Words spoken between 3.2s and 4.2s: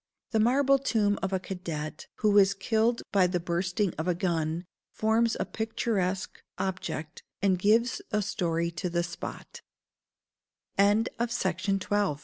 the bursting of a